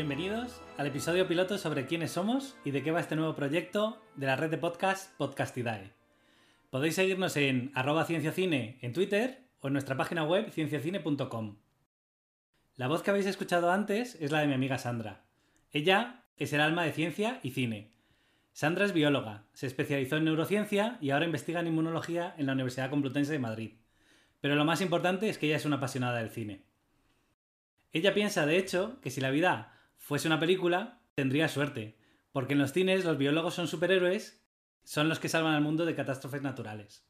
Bienvenidos 0.00 0.62
al 0.78 0.86
episodio 0.86 1.28
piloto 1.28 1.58
sobre 1.58 1.84
quiénes 1.84 2.12
somos 2.12 2.56
y 2.64 2.70
de 2.70 2.82
qué 2.82 2.90
va 2.90 3.00
este 3.00 3.16
nuevo 3.16 3.34
proyecto 3.34 4.00
de 4.16 4.24
la 4.24 4.34
red 4.34 4.50
de 4.50 4.56
podcast 4.56 5.14
Podcastidae. 5.18 5.92
Podéis 6.70 6.94
seguirnos 6.94 7.36
en 7.36 7.70
arroba 7.74 8.06
cienciacine 8.06 8.78
en 8.80 8.94
Twitter 8.94 9.44
o 9.60 9.66
en 9.66 9.74
nuestra 9.74 9.98
página 9.98 10.24
web 10.24 10.50
cienciacine.com. 10.52 11.58
La 12.76 12.88
voz 12.88 13.02
que 13.02 13.10
habéis 13.10 13.26
escuchado 13.26 13.70
antes 13.70 14.16
es 14.22 14.32
la 14.32 14.40
de 14.40 14.46
mi 14.46 14.54
amiga 14.54 14.78
Sandra. 14.78 15.26
Ella 15.70 16.24
es 16.38 16.54
el 16.54 16.62
alma 16.62 16.84
de 16.84 16.92
ciencia 16.92 17.38
y 17.42 17.50
cine. 17.50 17.92
Sandra 18.54 18.86
es 18.86 18.94
bióloga, 18.94 19.44
se 19.52 19.66
especializó 19.66 20.16
en 20.16 20.24
neurociencia 20.24 20.96
y 21.02 21.10
ahora 21.10 21.26
investiga 21.26 21.60
en 21.60 21.66
inmunología 21.66 22.34
en 22.38 22.46
la 22.46 22.54
Universidad 22.54 22.88
Complutense 22.88 23.32
de 23.32 23.38
Madrid. 23.38 23.72
Pero 24.40 24.54
lo 24.54 24.64
más 24.64 24.80
importante 24.80 25.28
es 25.28 25.36
que 25.36 25.48
ella 25.48 25.56
es 25.56 25.66
una 25.66 25.76
apasionada 25.76 26.20
del 26.20 26.30
cine. 26.30 26.64
Ella 27.92 28.14
piensa, 28.14 28.46
de 28.46 28.56
hecho, 28.56 28.98
que 29.02 29.10
si 29.10 29.20
la 29.20 29.28
vida 29.28 29.76
fuese 30.00 30.26
una 30.26 30.40
película, 30.40 30.98
tendría 31.14 31.46
suerte, 31.46 31.96
porque 32.32 32.54
en 32.54 32.58
los 32.58 32.72
cines 32.72 33.04
los 33.04 33.18
biólogos 33.18 33.54
son 33.54 33.68
superhéroes, 33.68 34.42
son 34.82 35.08
los 35.08 35.20
que 35.20 35.28
salvan 35.28 35.54
al 35.54 35.62
mundo 35.62 35.84
de 35.84 35.94
catástrofes 35.94 36.42
naturales. 36.42 37.06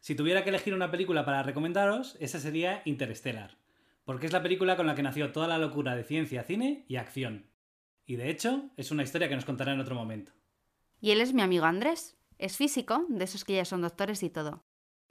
Si 0.00 0.14
tuviera 0.14 0.42
que 0.42 0.48
elegir 0.48 0.74
una 0.74 0.90
película 0.90 1.24
para 1.24 1.42
recomendaros, 1.42 2.16
esa 2.18 2.40
sería 2.40 2.82
Interstellar, 2.86 3.58
porque 4.04 4.26
es 4.26 4.32
la 4.32 4.42
película 4.42 4.76
con 4.76 4.86
la 4.86 4.94
que 4.94 5.02
nació 5.02 5.30
toda 5.30 5.46
la 5.46 5.58
locura 5.58 5.94
de 5.94 6.02
ciencia, 6.02 6.42
cine 6.42 6.84
y 6.88 6.96
acción. 6.96 7.46
Y 8.06 8.16
de 8.16 8.30
hecho, 8.30 8.70
es 8.76 8.90
una 8.90 9.02
historia 9.02 9.28
que 9.28 9.36
nos 9.36 9.44
contará 9.44 9.72
en 9.72 9.80
otro 9.80 9.94
momento. 9.94 10.32
Y 11.00 11.10
él 11.10 11.20
es 11.20 11.34
mi 11.34 11.42
amigo 11.42 11.66
Andrés. 11.66 12.16
Es 12.38 12.56
físico, 12.56 13.04
de 13.10 13.24
esos 13.24 13.44
que 13.44 13.54
ya 13.54 13.66
son 13.66 13.82
doctores 13.82 14.22
y 14.22 14.30
todo. 14.30 14.64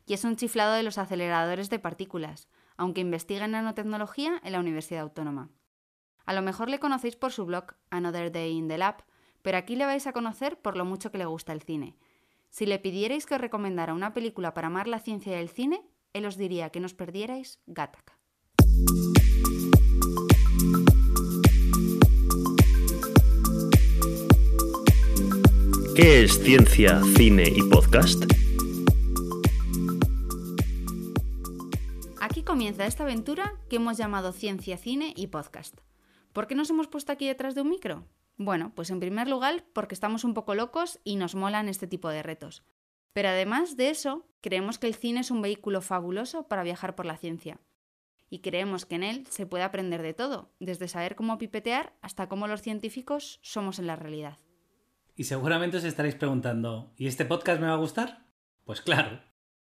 Y 0.08 0.14
es 0.14 0.23
un 0.23 0.36
chiflado 0.36 0.73
de 0.73 0.84
los 0.84 0.98
aceleradores 0.98 1.70
de 1.70 1.78
partículas, 1.78 2.50
aunque 2.78 3.02
investiga 3.02 3.45
en 3.45 3.52
nanotecnología 3.52 4.42
en 4.44 4.54
la 4.54 4.60
Universidad 4.60 5.04
Autónoma. 5.04 5.52
A 6.30 6.33
lo 6.33 6.44
mejor 6.44 6.69
le 6.69 6.77
conocéis 6.77 7.16
por 7.16 7.31
su 7.31 7.44
blog 7.47 7.73
Another 7.89 8.31
Day 8.31 8.52
in 8.52 8.67
the 8.67 8.77
Lab, 8.77 8.97
pero 9.41 9.58
aquí 9.58 9.75
le 9.75 9.88
vais 9.88 10.05
a 10.05 10.13
conocer 10.13 10.61
por 10.61 10.77
lo 10.77 10.86
mucho 10.86 11.09
que 11.09 11.17
le 11.17 11.26
gusta 11.26 11.54
el 11.54 11.64
cine. 11.64 11.95
Si 12.52 12.67
le 12.67 12.77
pidierais 12.77 13.26
que 13.26 13.33
os 13.33 13.42
recomendara 13.42 13.95
una 13.95 14.14
película 14.14 14.54
para 14.54 14.67
amar 14.67 14.87
la 14.87 14.99
ciencia 14.99 15.36
y 15.36 15.42
el 15.42 15.49
cine, 15.49 15.81
él 16.14 16.27
os 16.27 16.37
diría 16.37 16.70
que 16.70 16.81
nos 16.81 16.93
perdierais 16.93 17.58
Gattaca. 17.65 18.15
¿Qué 25.95 26.25
es 26.25 26.43
ciencia, 26.43 27.02
cine 27.17 27.45
y 27.55 27.64
podcast? 27.64 28.23
Aquí 32.21 32.43
comienza 32.43 32.86
esta 32.86 33.02
aventura 33.02 33.55
que 33.67 33.77
hemos 33.77 33.98
llamado 33.98 34.31
Ciencia, 34.31 34.77
Cine 34.77 35.11
y 35.15 35.25
Podcast. 35.25 35.80
¿Por 36.39 36.48
qué 36.48 36.55
nos 36.55 36.70
hemos 36.70 36.88
puesto 36.88 37.11
aquí 37.11 37.27
detrás 37.27 37.54
de 37.54 37.64
un 37.64 37.70
micro? 37.70 38.05
Bueno, 38.38 38.72
pues 38.73 38.92
en 38.92 39.02
primer 39.02 39.27
lugar 39.27 39.66
porque 39.73 39.94
estamos 39.94 40.23
un 40.23 40.33
poco 40.33 40.55
locos 40.55 41.02
y 41.04 41.17
nos 41.17 41.36
molan 41.36 41.67
este 41.67 41.86
tipo 41.86 42.08
de 42.08 42.23
retos. 42.23 42.64
Pero 43.11 43.27
además 43.27 43.76
de 43.76 43.89
eso, 43.89 44.26
creemos 44.39 44.80
que 44.80 44.88
el 44.88 44.95
cine 44.95 45.20
es 45.20 45.32
un 45.32 45.42
vehículo 45.42 45.82
fabuloso 45.82 46.48
para 46.48 46.64
viajar 46.64 46.95
por 46.95 47.05
la 47.05 47.17
ciencia. 47.17 47.60
Y 48.30 48.39
creemos 48.39 48.86
que 48.86 48.95
en 48.95 49.04
él 49.04 49.28
se 49.28 49.48
puede 49.48 49.66
aprender 49.66 50.02
de 50.02 50.14
todo, 50.14 50.49
desde 50.61 50.88
saber 50.88 51.17
cómo 51.17 51.38
pipetear 51.38 51.92
hasta 52.02 52.30
cómo 52.30 52.48
los 52.48 52.61
científicos 52.61 53.42
somos 53.42 53.78
en 53.78 53.88
la 53.88 53.98
realidad. 53.98 54.38
Y 55.17 55.26
seguramente 55.26 55.76
os 55.76 55.83
estaréis 55.83 56.16
preguntando, 56.16 56.94
¿y 56.95 57.08
este 57.08 57.26
podcast 57.26 57.60
me 57.60 57.67
va 57.67 57.73
a 57.73 57.80
gustar? 57.80 58.28
Pues 58.64 58.80
claro. 58.80 59.20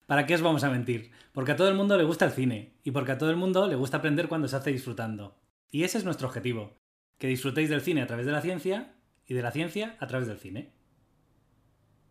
¿Para 0.07 0.27
qué 0.27 0.37
os 0.37 0.43
vamos 0.43 0.63
a 0.63 0.71
mentir? 0.71 1.11
Porque 1.33 1.51
a 1.51 1.57
todo 1.57 1.69
el 1.69 1.75
mundo 1.75 1.97
le 1.97 2.05
gusta 2.05 2.25
el 2.25 2.31
cine 2.31 2.79
y 2.85 2.93
porque 2.93 3.11
a 3.11 3.19
todo 3.19 3.31
el 3.31 3.37
mundo 3.37 3.67
le 3.67 3.75
gusta 3.75 3.97
aprender 3.97 4.29
cuando 4.29 4.47
se 4.47 4.55
hace 4.55 4.71
disfrutando. 4.71 5.43
Y 5.73 5.85
ese 5.85 5.97
es 5.97 6.05
nuestro 6.05 6.29
objetivo, 6.29 6.77
que 7.19 7.29
disfrutéis 7.29 7.71
del 7.71 7.81
cine 7.81 8.03
a 8.03 8.07
través 8.07 8.27
de 8.27 8.33
la 8.33 8.43
ciencia 8.43 8.95
y 9.27 9.33
de 9.33 9.43
la 9.43 9.51
ciencia 9.51 9.97
a 10.01 10.07
través 10.07 10.29
del 10.29 10.39
cine. 10.39 10.75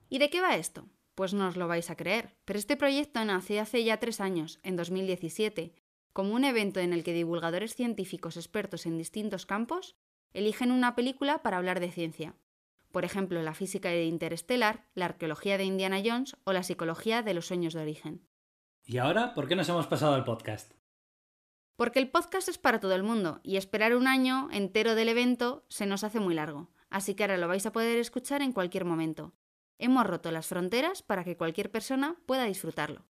¿Y 0.09 0.17
de 0.17 0.31
qué 0.31 0.41
va 0.41 0.55
esto? 0.55 0.89
Pues 1.13 1.35
no 1.35 1.47
os 1.47 1.55
lo 1.55 1.67
vais 1.67 1.91
a 1.91 1.95
creer, 1.95 2.35
pero 2.43 2.57
este 2.57 2.75
proyecto 2.75 3.23
nació 3.23 3.61
hace 3.61 3.83
ya 3.83 3.97
tres 3.97 4.19
años, 4.19 4.59
en 4.63 4.75
2017, 4.75 5.75
como 6.11 6.33
un 6.33 6.43
evento 6.43 6.79
en 6.79 6.91
el 6.91 7.03
que 7.03 7.13
divulgadores 7.13 7.75
científicos 7.75 8.35
expertos 8.35 8.87
en 8.87 8.97
distintos 8.97 9.45
campos 9.45 9.95
eligen 10.33 10.71
una 10.71 10.95
película 10.95 11.43
para 11.43 11.57
hablar 11.57 11.79
de 11.79 11.91
ciencia. 11.91 12.35
Por 12.91 13.05
ejemplo, 13.05 13.43
la 13.43 13.53
física 13.53 13.89
de 13.89 14.05
Interstellar, 14.05 14.87
la 14.95 15.05
arqueología 15.05 15.59
de 15.59 15.65
Indiana 15.65 16.01
Jones 16.03 16.35
o 16.45 16.51
la 16.51 16.63
psicología 16.63 17.21
de 17.21 17.35
los 17.35 17.45
sueños 17.45 17.75
de 17.75 17.81
origen. 17.81 18.27
¿Y 18.87 18.97
ahora 18.97 19.35
por 19.35 19.47
qué 19.47 19.55
nos 19.55 19.69
hemos 19.69 19.85
pasado 19.85 20.15
al 20.15 20.25
podcast? 20.25 20.80
Porque 21.81 21.97
el 21.97 22.09
podcast 22.11 22.47
es 22.47 22.59
para 22.59 22.79
todo 22.79 22.93
el 22.93 23.01
mundo 23.01 23.39
y 23.41 23.57
esperar 23.57 23.95
un 23.95 24.05
año 24.05 24.49
entero 24.51 24.93
del 24.93 25.09
evento 25.09 25.65
se 25.67 25.87
nos 25.87 26.03
hace 26.03 26.19
muy 26.19 26.35
largo, 26.35 26.69
así 26.91 27.15
que 27.15 27.23
ahora 27.23 27.39
lo 27.39 27.47
vais 27.47 27.65
a 27.65 27.71
poder 27.71 27.97
escuchar 27.97 28.43
en 28.43 28.51
cualquier 28.51 28.85
momento. 28.85 29.33
Hemos 29.79 30.05
roto 30.05 30.29
las 30.29 30.45
fronteras 30.45 31.01
para 31.01 31.23
que 31.23 31.37
cualquier 31.37 31.71
persona 31.71 32.17
pueda 32.27 32.45
disfrutarlo. 32.45 33.07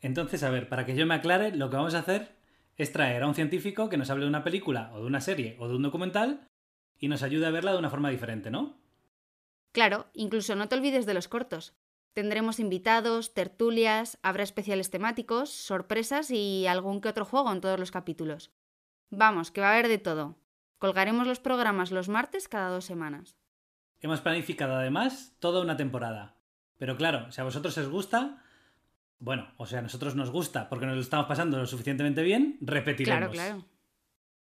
Entonces, 0.00 0.42
a 0.42 0.50
ver, 0.50 0.68
para 0.68 0.84
que 0.84 0.96
yo 0.96 1.06
me 1.06 1.14
aclare, 1.14 1.54
lo 1.54 1.70
que 1.70 1.76
vamos 1.76 1.94
a 1.94 2.00
hacer 2.00 2.34
es 2.76 2.90
traer 2.90 3.22
a 3.22 3.28
un 3.28 3.36
científico 3.36 3.88
que 3.88 3.96
nos 3.96 4.10
hable 4.10 4.24
de 4.24 4.30
una 4.30 4.42
película 4.42 4.90
o 4.94 4.98
de 4.98 5.06
una 5.06 5.20
serie 5.20 5.54
o 5.60 5.68
de 5.68 5.76
un 5.76 5.82
documental 5.82 6.48
y 6.98 7.06
nos 7.06 7.22
ayude 7.22 7.46
a 7.46 7.50
verla 7.50 7.70
de 7.70 7.78
una 7.78 7.90
forma 7.90 8.10
diferente, 8.10 8.50
¿no? 8.50 8.80
Claro, 9.70 10.08
incluso 10.12 10.56
no 10.56 10.68
te 10.68 10.74
olvides 10.74 11.06
de 11.06 11.14
los 11.14 11.28
cortos. 11.28 11.77
Tendremos 12.12 12.58
invitados, 12.58 13.34
tertulias, 13.34 14.18
habrá 14.22 14.42
especiales 14.42 14.90
temáticos, 14.90 15.50
sorpresas 15.50 16.30
y 16.30 16.66
algún 16.66 17.00
que 17.00 17.08
otro 17.08 17.24
juego 17.24 17.52
en 17.52 17.60
todos 17.60 17.78
los 17.78 17.90
capítulos. 17.90 18.50
Vamos, 19.10 19.50
que 19.50 19.60
va 19.60 19.68
a 19.68 19.72
haber 19.72 19.88
de 19.88 19.98
todo. 19.98 20.36
Colgaremos 20.78 21.26
los 21.26 21.40
programas 21.40 21.90
los 21.90 22.08
martes 22.08 22.48
cada 22.48 22.70
dos 22.70 22.84
semanas. 22.84 23.36
Hemos 24.00 24.20
planificado 24.20 24.76
además 24.76 25.34
toda 25.38 25.60
una 25.60 25.76
temporada. 25.76 26.36
Pero 26.76 26.96
claro, 26.96 27.30
si 27.32 27.40
a 27.40 27.44
vosotros 27.44 27.76
os 27.78 27.88
gusta, 27.88 28.42
bueno, 29.18 29.52
o 29.56 29.66
sea, 29.66 29.80
a 29.80 29.82
nosotros 29.82 30.14
nos 30.14 30.30
gusta 30.30 30.68
porque 30.68 30.86
nos 30.86 30.94
lo 30.94 31.00
estamos 31.00 31.26
pasando 31.26 31.58
lo 31.58 31.66
suficientemente 31.66 32.22
bien, 32.22 32.58
repetiremos. 32.60 33.32
Claro, 33.32 33.32
claro. 33.32 33.64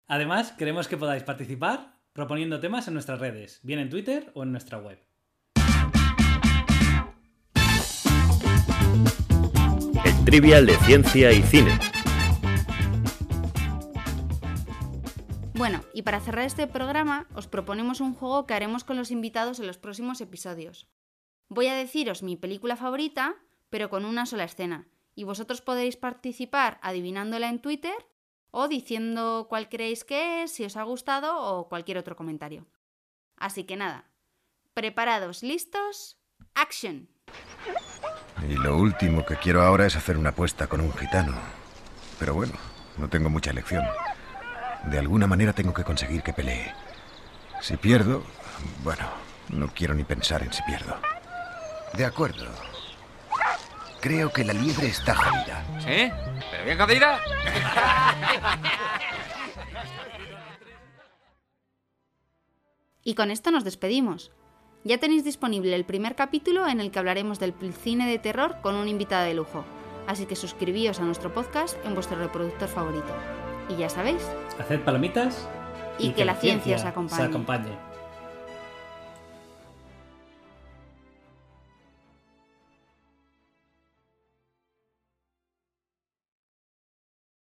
Además, 0.08 0.52
queremos 0.52 0.88
que 0.88 0.96
podáis 0.96 1.22
participar 1.22 1.96
proponiendo 2.12 2.60
temas 2.60 2.88
en 2.88 2.94
nuestras 2.94 3.20
redes, 3.20 3.60
bien 3.62 3.78
en 3.78 3.90
Twitter 3.90 4.32
o 4.34 4.42
en 4.42 4.50
nuestra 4.50 4.78
web. 4.78 4.98
Trivial 10.26 10.67
de 10.67 10.76
ciencia 10.78 11.31
y 11.31 11.40
cine. 11.40 11.78
Bueno, 15.55 15.84
y 15.94 16.02
para 16.02 16.19
cerrar 16.19 16.44
este 16.44 16.67
programa, 16.67 17.28
os 17.37 17.46
proponemos 17.46 18.00
un 18.00 18.12
juego 18.12 18.44
que 18.44 18.55
haremos 18.55 18.82
con 18.82 18.96
los 18.96 19.12
invitados 19.12 19.61
en 19.61 19.69
los 19.69 19.78
próximos 19.78 20.20
episodios. 20.20 20.88
Voy 21.49 21.69
a 21.69 21.76
deciros 21.76 22.25
mi 22.25 22.37
película 22.37 22.75
favorita, 22.75 23.37
pero 23.70 23.88
con 23.88 24.05
una 24.05 24.26
sola 24.26 24.43
escena, 24.43 24.88
y 25.14 25.23
vosotros 25.23 25.61
podéis 25.61 25.96
participar 25.96 26.81
adivinándola 26.82 27.49
en 27.49 27.62
Twitter 27.62 27.94
o 28.50 28.67
diciendo 28.67 29.46
cuál 29.49 29.69
creéis 29.69 30.02
que 30.02 30.43
es, 30.43 30.50
si 30.50 30.64
os 30.64 30.76
ha 30.76 30.82
gustado 30.82 31.38
o 31.38 31.69
cualquier 31.69 31.99
otro 31.99 32.17
comentario. 32.17 32.67
Así 33.37 33.62
que 33.62 33.76
nada, 33.76 34.11
preparados, 34.75 35.44
listos, 35.44 36.19
action. 36.55 37.08
Y 38.42 38.54
lo 38.54 38.76
último 38.76 39.24
que 39.24 39.36
quiero 39.36 39.62
ahora 39.62 39.86
es 39.86 39.96
hacer 39.96 40.16
una 40.16 40.30
apuesta 40.30 40.66
con 40.66 40.80
un 40.80 40.92
gitano. 40.92 41.34
Pero 42.18 42.34
bueno, 42.34 42.52
no 42.98 43.08
tengo 43.08 43.30
mucha 43.30 43.50
elección. 43.50 43.84
De 44.84 44.98
alguna 44.98 45.26
manera 45.26 45.52
tengo 45.52 45.72
que 45.72 45.84
conseguir 45.84 46.22
que 46.22 46.32
pelee. 46.32 46.72
Si 47.60 47.76
pierdo, 47.76 48.22
bueno, 48.84 49.04
no 49.48 49.68
quiero 49.68 49.94
ni 49.94 50.04
pensar 50.04 50.42
en 50.42 50.52
si 50.52 50.62
pierdo. 50.62 50.96
De 51.94 52.04
acuerdo. 52.04 52.46
Creo 54.00 54.32
que 54.32 54.44
la 54.44 54.52
liebre 54.52 54.88
está 54.88 55.14
jodida. 55.14 55.64
¿Sí? 55.80 56.12
¿Pero 56.50 56.64
bien 56.64 56.78
jodida? 56.78 57.18
Y 63.06 63.14
con 63.14 63.30
esto 63.30 63.52
nos 63.52 63.62
despedimos. 63.62 64.32
Ya 64.86 64.98
tenéis 64.98 65.24
disponible 65.24 65.74
el 65.74 65.84
primer 65.84 66.14
capítulo 66.14 66.68
en 66.68 66.78
el 66.78 66.92
que 66.92 67.00
hablaremos 67.00 67.40
del 67.40 67.52
cine 67.72 68.08
de 68.08 68.20
terror 68.20 68.58
con 68.62 68.76
un 68.76 68.86
invitado 68.86 69.24
de 69.24 69.34
lujo. 69.34 69.64
Así 70.06 70.26
que 70.26 70.36
suscribíos 70.36 71.00
a 71.00 71.02
nuestro 71.02 71.34
podcast 71.34 71.76
en 71.84 71.94
vuestro 71.94 72.16
reproductor 72.16 72.68
favorito. 72.68 73.12
Y 73.68 73.74
ya 73.74 73.88
sabéis, 73.88 74.22
Haced 74.60 74.82
palomitas 74.82 75.48
Y 75.98 76.10
que 76.10 76.24
la 76.24 76.36
ciencia 76.36 76.76
os 76.76 76.84
acompañe. 76.84 77.24
acompañe. 77.24 77.95